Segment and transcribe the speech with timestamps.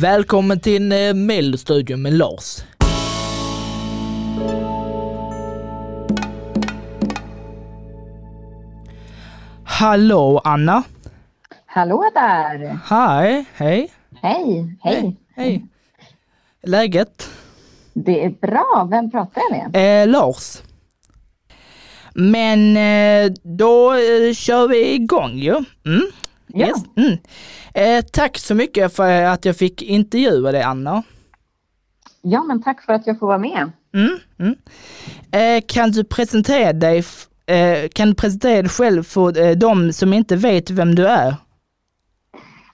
[0.00, 2.62] Välkommen till eh, Mellostudion med Lars.
[9.64, 10.82] Hallå Anna!
[11.66, 12.78] Hallå där!
[12.84, 13.92] Hej, hej!
[14.22, 15.16] Hej, hej!
[15.36, 15.66] Hej!
[16.62, 17.30] Läget?
[17.92, 18.88] Det är bra.
[18.90, 20.02] Vem pratar jag med?
[20.02, 20.62] Eh, Lars.
[22.14, 25.64] Men eh, då eh, kör vi igång ju.
[25.86, 26.02] Mm.
[26.48, 26.66] Ja.
[26.66, 26.84] Yes.
[26.96, 27.18] Mm.
[27.74, 31.02] Eh, tack så mycket för att jag fick intervjua dig Anna.
[32.22, 33.70] Ja, men tack för att jag får vara med.
[33.94, 34.18] Mm.
[34.38, 34.56] Mm.
[35.32, 37.04] Eh, kan du presentera dig
[37.46, 41.34] eh, kan du presentera dig själv för eh, de som inte vet vem du är?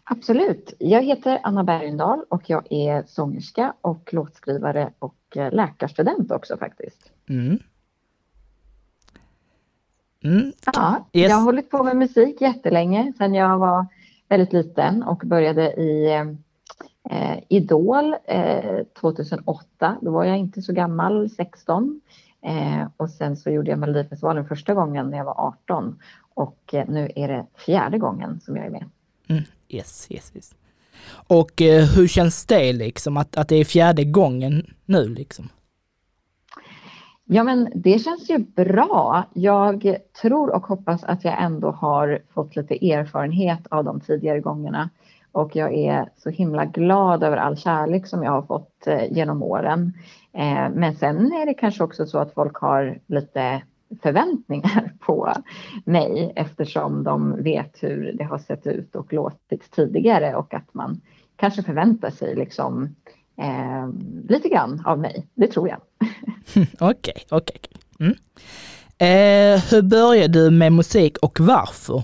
[0.05, 0.75] Absolut.
[0.79, 7.11] Jag heter Anna Bergendahl och jag är sångerska och låtskrivare och eh, läkarstudent också faktiskt.
[7.29, 7.59] Mm.
[10.25, 10.53] Mm.
[10.73, 11.31] Ja, Yes.
[11.31, 13.87] jag har hållit på med musik jättelänge sedan jag var
[14.29, 16.15] väldigt liten och började i
[17.11, 19.97] eh, Idol eh, 2008.
[20.01, 22.01] Då var jag inte så gammal, 16.
[22.43, 25.99] Eh, och sen så gjorde jag Melodifestivalen första gången när jag var 18
[26.35, 28.85] och eh, nu är det fjärde gången som jag är med.
[29.29, 29.43] Mm.
[29.69, 30.55] Yes, yes, yes.
[31.27, 35.49] Och eh, hur känns det liksom att, att det är fjärde gången nu liksom?
[37.25, 39.25] Ja, men det känns ju bra.
[39.33, 44.91] Jag tror och hoppas att jag ändå har fått lite erfarenhet av de tidigare gångerna
[45.35, 49.43] och jag är så himla glad över all kärlek som jag har fått eh, genom
[49.43, 49.93] åren.
[50.33, 53.63] Eh, men sen är det kanske också så att folk har lite
[54.03, 55.33] förväntningar på
[55.85, 61.01] mig eftersom de vet hur det har sett ut och låtit tidigare och att man
[61.37, 62.95] kanske förväntar sig liksom
[63.37, 63.89] eh,
[64.29, 65.27] lite grann av mig.
[65.35, 65.81] Det tror jag.
[66.81, 67.57] Okej, okej.
[67.59, 67.61] okej.
[68.01, 68.15] Mm.
[68.99, 72.03] Eh, hur började du med musik och varför?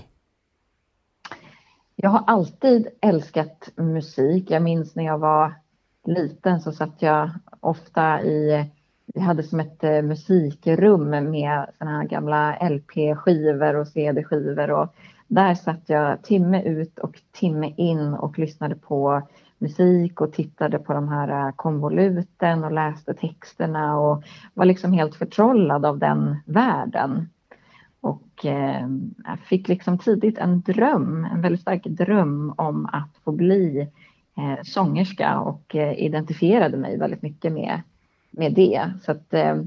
[1.95, 4.51] Jag har alltid älskat musik.
[4.51, 5.53] Jag minns när jag var
[6.05, 7.29] liten så satt jag
[7.59, 8.65] ofta i,
[9.13, 14.95] vi hade som ett eh, musikrum med såna här gamla LP-skivor och CD-skivor och
[15.27, 19.21] där satt jag timme ut och timme in och lyssnade på
[19.61, 24.23] musik och tittade på de här äh, konvoluten och läste texterna och
[24.53, 27.29] var liksom helt förtrollad av den världen.
[28.01, 28.87] Och eh,
[29.25, 33.87] jag fick liksom tidigt en dröm, en väldigt stark dröm om att få bli
[34.37, 37.81] eh, sångerska och eh, identifierade mig väldigt mycket med,
[38.31, 38.91] med det.
[39.05, 39.57] Så att eh,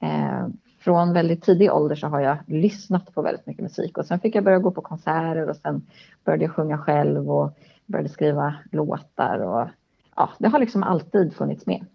[0.00, 0.48] eh,
[0.80, 4.34] från väldigt tidig ålder så har jag lyssnat på väldigt mycket musik och sen fick
[4.34, 5.82] jag börja gå på konserter och sen
[6.24, 7.58] började jag sjunga själv och
[7.90, 9.68] började skriva låtar och
[10.16, 11.86] ja, det har liksom alltid funnits med.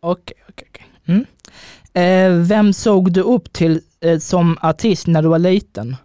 [0.00, 0.86] Okej, okej, okej.
[1.06, 1.26] Mm.
[1.94, 5.96] Eh, vem såg du upp till eh, som artist när du var liten?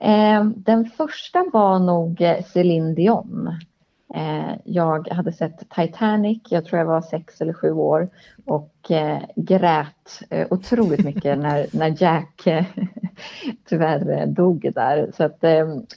[0.00, 3.58] Eh, den första var nog eh, Céline Dion.
[4.14, 8.08] Eh, jag hade sett Titanic, jag tror jag var sex eller sju år
[8.44, 12.42] och eh, grät eh, otroligt mycket när, när Jack
[13.68, 15.10] tyvärr dog där.
[15.16, 15.44] Så att,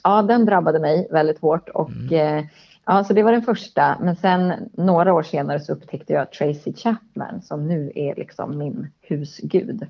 [0.02, 2.44] ja, den drabbade mig väldigt hårt och eh,
[2.84, 3.96] ja, så det var den första.
[4.00, 8.90] Men sen några år senare så upptäckte jag Tracy Chapman som nu är liksom min
[9.00, 9.86] husgud.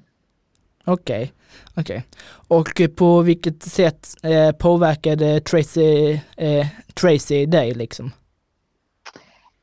[0.89, 1.33] Okej,
[1.77, 2.05] okej.
[2.49, 8.11] Och på vilket sätt eh, påverkade Tracy, eh, Tracy dig liksom?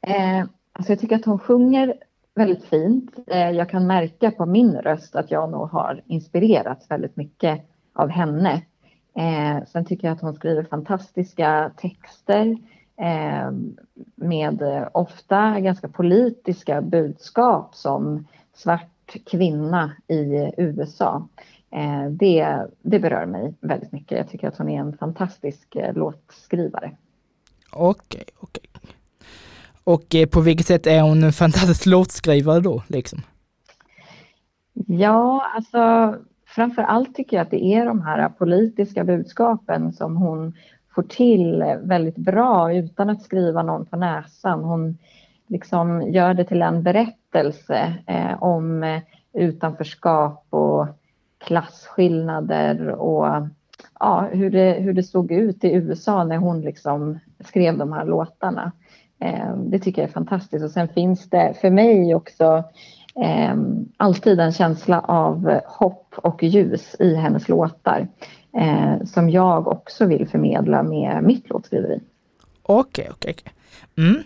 [0.07, 0.39] Eh,
[0.71, 1.93] alltså jag tycker att hon sjunger
[2.35, 3.11] väldigt fint.
[3.27, 7.61] Eh, jag kan märka på min röst att jag nog har inspirerats väldigt mycket
[7.93, 8.61] av henne.
[9.15, 12.57] Eh, sen tycker jag att hon skriver fantastiska texter
[12.97, 13.51] eh,
[14.15, 18.94] med eh, ofta ganska politiska budskap som svart
[19.25, 21.27] kvinna i USA.
[21.71, 24.17] Eh, det, det berör mig väldigt mycket.
[24.17, 26.91] Jag tycker att hon är en fantastisk eh, låtskrivare.
[27.71, 28.63] Okej, okej.
[29.83, 33.21] Och eh, på vilket sätt är hon en fantastisk låtskrivare då liksom?
[34.87, 36.15] Ja, alltså
[36.45, 40.53] framför allt tycker jag att det är de här politiska budskapen som hon
[40.95, 44.63] får till väldigt bra utan att skriva någon på näsan.
[44.63, 44.97] Hon
[45.47, 49.01] liksom gör det till en berättelse eh, om eh,
[49.33, 50.87] utanförskap och
[51.37, 53.47] klasskillnader och
[53.99, 58.05] ja, hur, det, hur det såg ut i USA när hon liksom skrev de här
[58.05, 58.71] låtarna.
[59.19, 62.63] Eh, det tycker jag är fantastiskt och sen finns det för mig också
[63.23, 63.55] eh,
[63.97, 68.07] alltid en känsla av hopp och ljus i hennes låtar
[68.57, 72.01] eh, som jag också vill förmedla med mitt låtskriveri.
[72.63, 73.53] Okej, okej, okej.
[73.97, 74.23] Mm.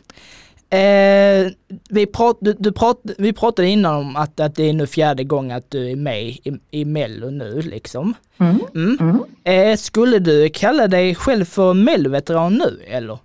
[0.71, 1.51] Eh,
[1.89, 5.23] vi, prat, du, du prat, vi pratade innan om att, att det är nu fjärde
[5.23, 8.13] gången att du är med i, i Mello nu liksom.
[8.37, 8.59] Mm.
[8.75, 8.97] Mm.
[8.99, 9.71] Mm.
[9.71, 13.17] Eh, skulle du kalla dig själv för Melloveteran nu eller?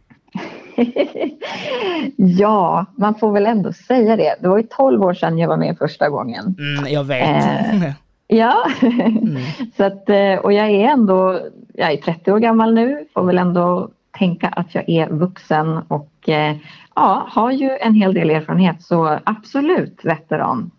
[2.17, 4.37] ja, man får väl ändå säga det.
[4.41, 6.57] Det var ju 12 år sedan jag var med första gången.
[6.59, 7.45] Mm, jag vet.
[7.45, 7.91] Eh,
[8.27, 9.43] ja, mm.
[9.77, 11.41] så att, eh, och jag är ändå,
[11.75, 16.11] jag är 30 år gammal nu, får väl ändå tänka att jag är vuxen och
[16.29, 16.57] eh,
[16.95, 20.71] ja, har ju en hel del erfarenhet så absolut veteran.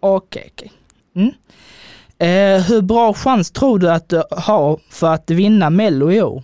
[0.00, 0.72] Okej, okay, okej.
[1.12, 1.22] Okay.
[1.22, 1.34] Mm.
[2.18, 6.42] Eh, hur bra chans tror du att du har för att vinna Mello i år?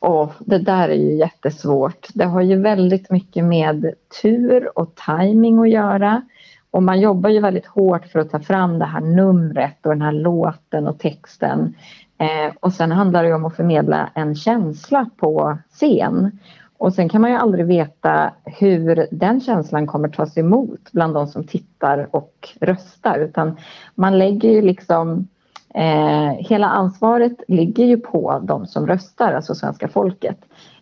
[0.00, 2.08] Oh, det där är ju jättesvårt.
[2.14, 6.22] Det har ju väldigt mycket med tur och timing att göra.
[6.70, 10.02] Och man jobbar ju väldigt hårt för att ta fram det här numret och den
[10.02, 11.74] här låten och texten.
[12.18, 16.38] Eh, och sen handlar det om att förmedla en känsla på scen.
[16.78, 21.26] Och sen kan man ju aldrig veta hur den känslan kommer tas emot bland de
[21.26, 23.56] som tittar och röstar utan
[23.94, 25.28] man lägger ju liksom
[25.74, 30.38] eh, hela ansvaret ligger ju på de som röstar, alltså svenska folket.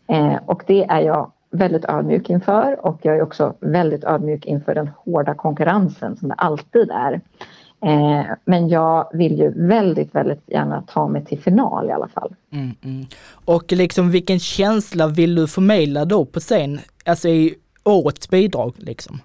[0.06, 4.74] Eh, och det är jag väldigt ödmjuk inför och jag är också väldigt ödmjuk inför
[4.74, 7.20] den hårda konkurrensen som det alltid är.
[7.80, 12.34] Eh, men jag vill ju väldigt, väldigt gärna ta mig till final i alla fall.
[12.52, 13.06] Mm, mm.
[13.44, 19.18] Och liksom vilken känsla vill du förmedla då på scen, alltså i årets bidrag liksom?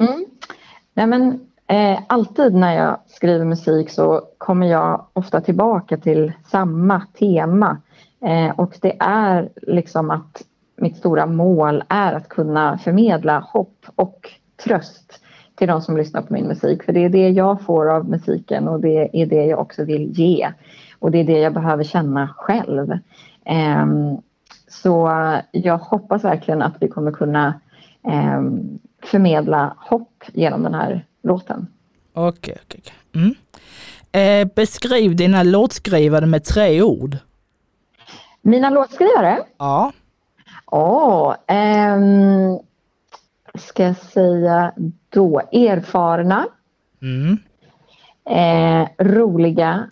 [0.00, 0.24] Mm.
[0.94, 7.06] Nej, men, eh, alltid när jag skriver musik så kommer jag ofta tillbaka till samma
[7.18, 7.76] tema
[8.24, 10.42] eh, och det är liksom att
[10.76, 14.30] mitt stora mål är att kunna förmedla hopp och
[14.64, 15.20] tröst
[15.58, 16.82] till de som lyssnar på min musik.
[16.82, 20.18] För det är det jag får av musiken och det är det jag också vill
[20.18, 20.52] ge.
[20.98, 22.98] Och det är det jag behöver känna själv.
[23.82, 24.22] Um,
[24.68, 25.10] så
[25.50, 27.60] jag hoppas verkligen att vi kommer kunna
[28.02, 31.66] um, förmedla hopp genom den här låten.
[32.12, 32.82] Okej, okej.
[33.14, 33.34] Mm.
[34.12, 37.16] Eh, beskriv dina låtskrivare med tre ord.
[38.42, 39.38] Mina låtskrivare?
[39.58, 39.92] Ja.
[40.70, 41.34] Åh, oh,
[41.96, 42.37] um,
[43.78, 44.72] ska jag säga
[45.08, 46.46] då, erfarna,
[47.02, 47.38] mm.
[48.24, 49.90] eh, roliga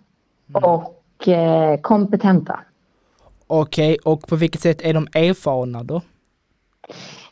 [0.52, 2.60] och eh, kompetenta.
[3.46, 6.02] Okej, okay, och på vilket sätt är de erfarna då?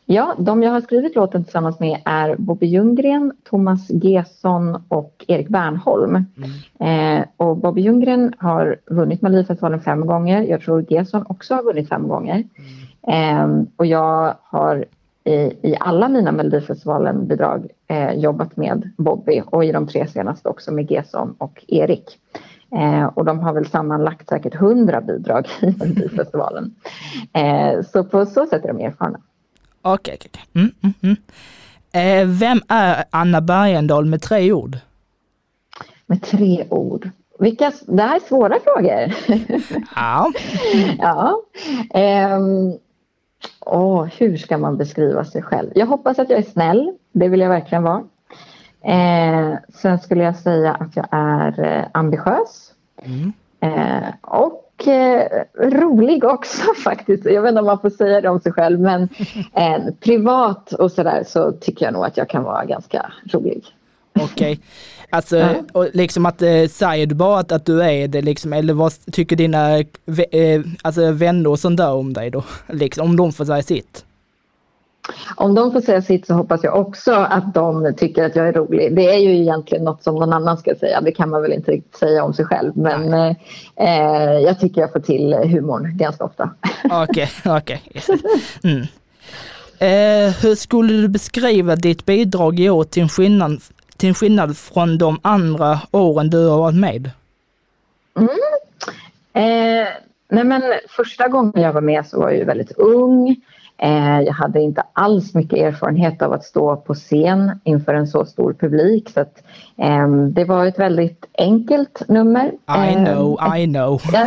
[0.05, 5.49] Ja, de jag har skrivit låten tillsammans med är Bobby Ljunggren, Thomas Gesson och Erik
[5.49, 6.25] Bernholm.
[6.81, 7.21] Mm.
[7.21, 10.43] Eh, och Bobby Ljunggren har vunnit Melodifestivalen fem gånger.
[10.43, 12.45] Jag tror Gesson också har vunnit fem gånger.
[13.05, 13.61] Mm.
[13.61, 14.85] Eh, och jag har
[15.25, 15.33] i,
[15.63, 20.91] i alla mina Melodifestivalen-bidrag eh, jobbat med Bobby och i de tre senaste också med
[20.91, 22.19] Gesson och Erik.
[22.77, 26.75] Eh, och de har väl sammanlagt säkert hundra bidrag i Melodifestivalen.
[27.33, 29.21] Eh, så på så sätt är de erfarna.
[29.83, 30.63] Okej, okay, okay.
[30.63, 31.17] Mm, mm, mm.
[31.93, 34.79] Eh, vem är Anna Bergendahl med tre ord?
[36.07, 37.11] Med tre ord?
[37.39, 39.15] Vilka, det här är svåra frågor.
[39.97, 40.33] Ja.
[40.99, 41.43] ja.
[42.37, 42.79] Um,
[43.61, 45.71] Åh, hur ska man beskriva sig själv?
[45.75, 46.93] Jag hoppas att jag är snäll.
[47.13, 48.03] Det vill jag verkligen vara.
[48.85, 52.73] Eh, sen skulle jag säga att jag är eh, ambitiös.
[53.03, 53.33] Mm.
[53.61, 57.25] Eh, och eh, rolig också faktiskt.
[57.25, 59.03] Jag vet inte om man får säga det om sig själv men
[59.53, 63.65] eh, privat och sådär så tycker jag nog att jag kan vara ganska rolig.
[64.15, 64.53] Okej.
[64.53, 64.59] Okay.
[65.15, 68.75] Alltså, och liksom att, eh, säger du bara att, att du är det liksom, eller
[68.75, 72.45] vad tycker dina eh, alltså vänner och sånt där om dig då?
[72.69, 74.05] Liksom, om de får säga sitt?
[75.37, 78.53] Om de får säga sitt så hoppas jag också att de tycker att jag är
[78.53, 78.97] rolig.
[78.97, 81.01] Det är ju egentligen något som någon annan ska säga.
[81.01, 82.73] Det kan man väl inte riktigt säga om sig själv.
[82.77, 83.15] Men
[83.77, 86.51] eh, jag tycker jag får till humorn ganska ofta.
[86.85, 87.83] Okej, okej.
[87.91, 88.73] Okay, okay.
[88.73, 88.81] mm.
[89.79, 93.61] eh, hur skulle du beskriva ditt bidrag i år till skillnad
[93.97, 97.11] till skillnad från de andra åren du har varit med?
[98.17, 98.29] Mm.
[99.33, 99.89] Eh,
[100.29, 103.37] nej men första gången jag var med så var jag ju väldigt ung.
[103.79, 108.25] Eh, jag hade inte alls mycket erfarenhet av att stå på scen inför en så
[108.25, 109.11] stor publik.
[109.11, 109.43] Så att,
[109.77, 112.53] eh, det var ett väldigt enkelt nummer.
[112.91, 114.01] I know, I know.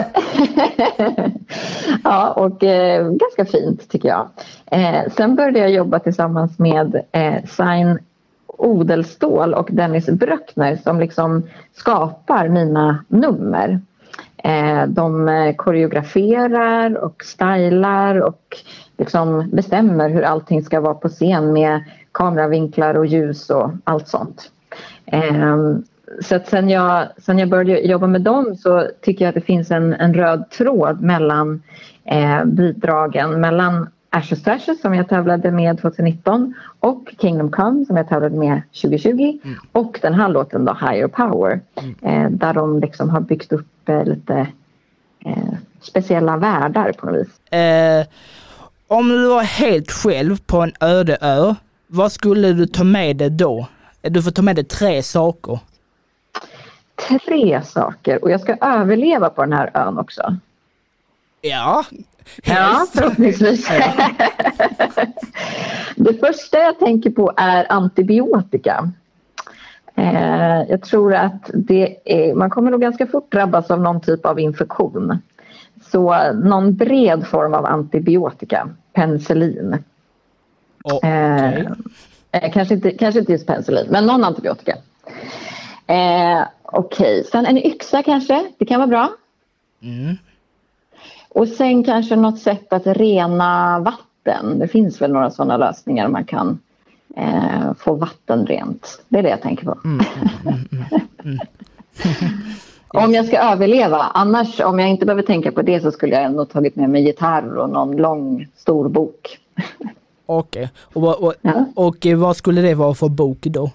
[2.03, 4.27] ja, och eh, ganska fint tycker jag.
[4.65, 7.99] Eh, sen började jag jobba tillsammans med eh, Sign
[8.57, 13.79] Odelstål och Dennis Bröckner som liksom skapar mina nummer.
[14.43, 18.57] Eh, de eh, koreograferar och stylar och
[18.97, 24.51] liksom bestämmer hur allting ska vara på scen med kameravinklar och ljus och allt sånt.
[25.05, 25.83] Ehm,
[26.21, 29.41] så att sen, jag, sen jag började jobba med dem så tycker jag att det
[29.41, 31.61] finns en, en röd tråd mellan
[32.05, 37.97] eh, bidragen, mellan Ashes to Ashes som jag tävlade med 2019 och Kingdom Come som
[37.97, 39.57] jag tävlade med 2020 mm.
[39.71, 41.95] och den här låten då Higher Power mm.
[42.01, 44.47] eh, där de liksom har byggt upp eh, lite
[45.25, 47.51] eh, speciella världar på något vis.
[47.51, 48.05] Eh,
[48.87, 51.55] om du var helt själv på en öde ö,
[51.87, 53.67] vad skulle du ta med dig då?
[54.01, 55.59] Du får ta med dig tre saker.
[57.09, 60.37] Tre saker och jag ska överleva på den här ön också.
[61.41, 61.85] Ja,
[62.43, 63.67] Ja, förhoppningsvis.
[65.95, 68.91] det första jag tänker på är antibiotika.
[69.95, 74.25] Eh, jag tror att det är, man kommer nog ganska fort drabbas av någon typ
[74.25, 75.17] av infektion.
[75.91, 79.83] Så någon bred form av antibiotika, penicillin.
[80.83, 81.69] Okej.
[82.31, 84.77] Eh, eh, kanske, inte, kanske inte just penicillin, men någon antibiotika.
[85.87, 89.09] Eh, Okej, sen en yxa kanske, det kan vara bra.
[89.81, 90.17] Mm.
[91.37, 94.59] Och sen kanske något sätt att rena vatten.
[94.59, 96.59] Det finns väl några sådana lösningar man kan
[97.15, 99.01] eh, få vatten rent.
[99.09, 99.77] Det är det jag tänker på.
[99.85, 100.05] Mm,
[102.87, 103.97] om jag ska överleva.
[103.97, 107.03] Annars, om jag inte behöver tänka på det så skulle jag nog tagit med mig
[107.03, 109.39] gitarr och någon lång stor bok.
[110.25, 111.65] Okej, och, vad- och, Ja.
[111.75, 113.71] och eh, vad skulle det vara för bok då?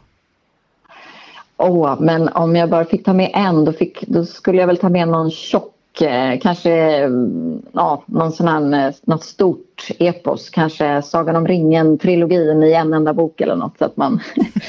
[1.57, 4.76] Åh, men om jag bara fick ta med en då, fick, då skulle jag väl
[4.76, 10.51] ta med någon tjock, eh, kanske mm, ja, någon sån här, eh, något stort epos.
[10.51, 14.21] Kanske Sagan om ringen-trilogin i en enda bok eller något så att man,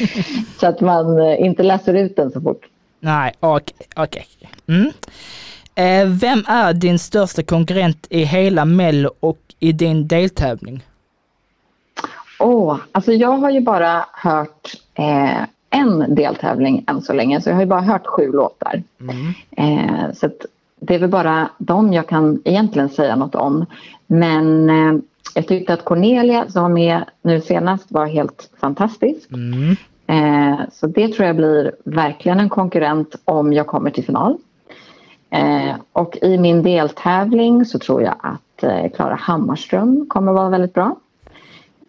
[0.60, 2.66] så att man eh, inte läser ut den så fort.
[3.00, 3.88] Nej, okej.
[3.96, 4.28] okej.
[4.68, 4.92] Mm.
[5.76, 10.84] Eh, vem är din största konkurrent i hela Mello och i din deltävling?
[12.40, 17.56] Åh, alltså jag har ju bara hört eh, en deltävling än så länge så jag
[17.56, 18.84] har ju bara hört sju låtar.
[19.00, 19.34] Mm.
[19.58, 20.46] Eh, så att
[20.88, 23.66] det är väl bara dem jag kan egentligen säga något om.
[24.08, 25.02] Men eh,
[25.36, 29.30] jag tyckte att Cornelia som var med nu senast var helt fantastisk.
[29.32, 29.76] Mm.
[30.08, 34.38] Eh, så det tror jag blir verkligen en konkurrent om jag kommer till final.
[35.30, 40.74] Eh, och i min deltävling så tror jag att eh, Klara Hammarström kommer vara väldigt
[40.74, 40.96] bra.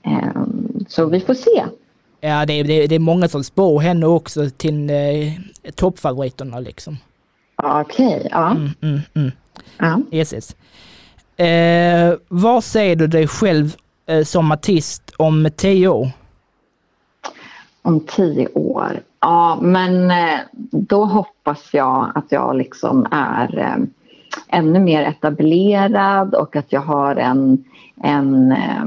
[0.03, 0.43] Eh,
[0.89, 1.65] så vi får se.
[2.21, 4.97] Ja, det, är- det, är- det är många som spår henne också till eh,
[5.75, 6.97] toppfavoriterna liksom.
[7.65, 8.51] Okej, ja.
[8.51, 9.31] Mm, mm, mm.
[9.79, 10.01] ja.
[10.11, 10.57] Yes, yes.
[11.37, 16.09] Eh, vad ser du dig själv eh, som artist om tio år?
[17.83, 19.01] Om tio år.
[19.21, 20.39] Ja, men eh,
[20.71, 23.77] då hoppas jag att jag liksom är eh,
[24.49, 27.65] ännu mer etablerad och att jag har en,
[28.03, 28.83] en, eh,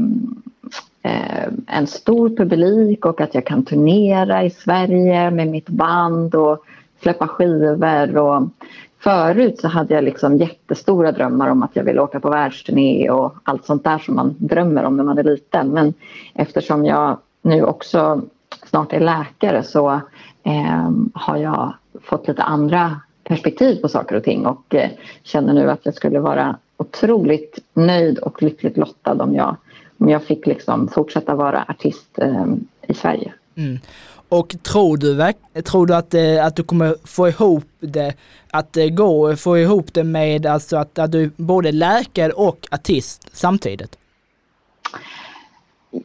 [1.01, 6.65] eh, en stor publik och att jag kan turnera i Sverige med mitt band och
[7.01, 8.17] släppa skivor.
[8.17, 8.49] Och
[8.99, 13.35] förut så hade jag liksom jättestora drömmar om att jag ville åka på världsturné och
[13.43, 15.69] allt sånt där som man drömmer om när man är liten.
[15.69, 15.93] Men
[16.33, 18.21] eftersom jag nu också
[18.65, 20.01] snart är läkare så
[20.43, 24.89] eh, har jag fått lite andra perspektiv på saker och ting och eh,
[25.23, 29.55] känner nu att jag skulle vara otroligt nöjd och lyckligt lottad om jag,
[29.97, 32.45] om jag fick liksom fortsätta vara artist eh,
[32.87, 33.33] i Sverige.
[33.55, 33.79] Mm.
[34.29, 38.13] Och tror du, tror du att, eh, att du kommer få ihop det,
[38.51, 42.67] att eh, gå, få ihop det med alltså att, att du är både läkare och
[42.71, 43.97] artist samtidigt?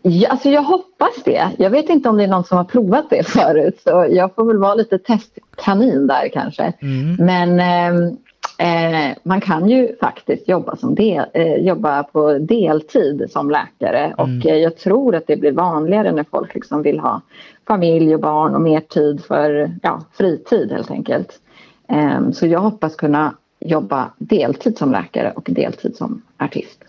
[0.03, 1.51] Ja, alltså jag hoppas det.
[1.59, 4.45] Jag vet inte om det är någon som har provat det förut så jag får
[4.45, 6.73] väl vara lite testkanin där kanske.
[6.83, 7.17] Mm.
[7.19, 8.17] Men ehm,
[8.63, 14.47] eh, man kan ju faktiskt jobba, som del, eh, jobba på deltid som läkare och
[14.47, 17.21] eh, jag tror att det blir vanligare när folk liksom vill ha
[17.67, 21.41] familj och barn och mer tid för ja, fritid helt enkelt.
[21.89, 26.85] Ehm, så jag hoppas kunna jobba deltid som läkare och deltid som artist.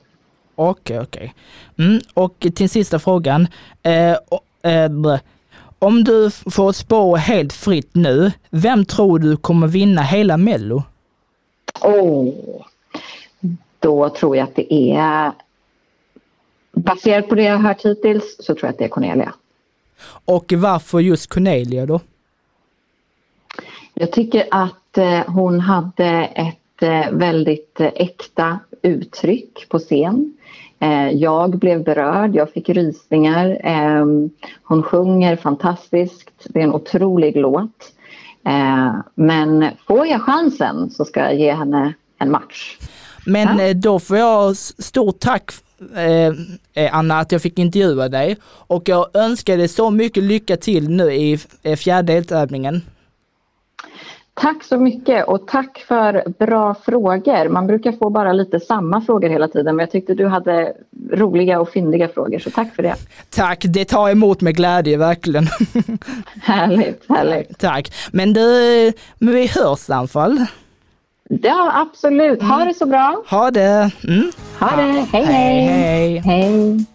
[0.55, 1.33] Okej, okej.
[1.77, 1.99] Mm.
[2.13, 3.47] Och till sista frågan.
[3.83, 4.11] Eh,
[4.73, 5.19] eh,
[5.79, 10.83] om du får spå helt fritt nu, vem tror du kommer vinna hela Mello?
[11.81, 12.33] Åh,
[13.79, 15.31] då tror jag att det är...
[16.75, 19.33] Baserat på det jag har hört hittills så tror jag att det är Cornelia.
[20.25, 21.99] Och varför just Cornelia då?
[23.93, 30.33] Jag tycker att eh, hon hade ett eh, väldigt eh, äkta uttryck på scen.
[31.11, 33.61] Jag blev berörd, jag fick rysningar.
[33.63, 34.05] Eh,
[34.63, 37.93] hon sjunger fantastiskt, det är en otrolig låt.
[38.45, 42.77] Eh, men får jag chansen så ska jag ge henne en match.
[43.25, 43.63] Men Ja.
[43.65, 45.51] eh, då får jag stort tack
[46.73, 50.89] eh, Anna att jag fick intervjua dig och jag önskar dig så mycket lycka till
[50.89, 51.37] nu i
[51.77, 52.81] fjärde deltävlingen.
[54.33, 57.49] Tack så mycket och tack för bra frågor.
[57.49, 60.73] Man brukar få bara lite samma frågor hela tiden men jag tyckte du hade
[61.13, 62.95] roliga och fyndiga frågor så tack för det.
[63.29, 65.47] Tack, det tar emot med glädje verkligen.
[66.43, 67.59] Härligt, härligt.
[67.59, 67.93] tack.
[68.11, 70.45] Men du, men vi hörs i alla fall.
[71.29, 72.41] Ja, absolut.
[72.41, 73.23] Ha det så bra.
[73.27, 73.91] Ha det!
[74.07, 74.31] Mm.
[74.59, 75.05] Ha det.
[75.11, 75.67] Hej, hej.
[75.67, 76.17] hej.
[76.17, 76.85] Hej.